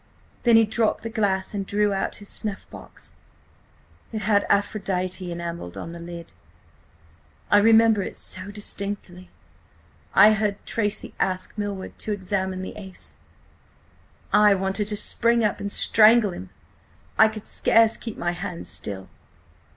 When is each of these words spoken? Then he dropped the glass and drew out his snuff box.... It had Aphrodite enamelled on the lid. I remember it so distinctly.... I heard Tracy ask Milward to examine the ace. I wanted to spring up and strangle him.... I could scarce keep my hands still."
Then 0.41 0.55
he 0.55 0.65
dropped 0.65 1.03
the 1.03 1.11
glass 1.11 1.53
and 1.53 1.63
drew 1.63 1.93
out 1.93 2.15
his 2.15 2.27
snuff 2.27 2.67
box.... 2.71 3.13
It 4.11 4.23
had 4.23 4.47
Aphrodite 4.49 5.31
enamelled 5.31 5.77
on 5.77 5.91
the 5.91 5.99
lid. 5.99 6.33
I 7.51 7.59
remember 7.59 8.01
it 8.01 8.17
so 8.17 8.49
distinctly.... 8.49 9.29
I 10.15 10.33
heard 10.33 10.57
Tracy 10.65 11.13
ask 11.19 11.55
Milward 11.55 11.99
to 11.99 12.11
examine 12.13 12.63
the 12.63 12.75
ace. 12.77 13.17
I 14.33 14.55
wanted 14.55 14.85
to 14.85 14.97
spring 14.97 15.43
up 15.43 15.59
and 15.59 15.71
strangle 15.71 16.31
him.... 16.33 16.49
I 17.19 17.27
could 17.27 17.45
scarce 17.45 17.95
keep 17.95 18.17
my 18.17 18.31
hands 18.31 18.69
still." 18.71 19.07